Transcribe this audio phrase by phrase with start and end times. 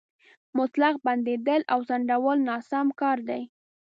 [0.57, 3.41] مطلق بندېدل او ځنډول ناسم کار دی.